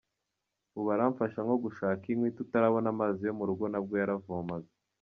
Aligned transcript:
Ubu 0.77 0.87
aramfasha, 0.95 1.39
nko 1.45 1.55
gushaka 1.65 2.03
inkwi, 2.11 2.29
tutarabona 2.37 2.87
amazi 2.93 3.21
yo 3.27 3.33
mu 3.37 3.43
rugo 3.49 3.63
nabwo 3.67 3.93
yaravomaga. 4.01 4.69